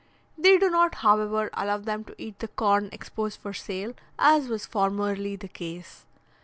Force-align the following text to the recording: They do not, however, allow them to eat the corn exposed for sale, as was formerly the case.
They 0.35 0.57
do 0.57 0.67
not, 0.71 0.95
however, 1.05 1.51
allow 1.53 1.77
them 1.77 2.03
to 2.05 2.15
eat 2.17 2.39
the 2.39 2.47
corn 2.47 2.89
exposed 2.91 3.39
for 3.39 3.53
sale, 3.53 3.93
as 4.17 4.47
was 4.49 4.65
formerly 4.65 5.35
the 5.35 5.47
case. 5.47 6.07